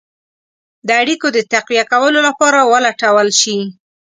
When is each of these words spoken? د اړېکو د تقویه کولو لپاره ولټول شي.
د 0.87 0.89
اړېکو 1.01 1.27
د 1.33 1.37
تقویه 1.53 1.83
کولو 1.93 2.19
لپاره 2.27 2.59
ولټول 2.71 3.27
شي. 3.41 3.57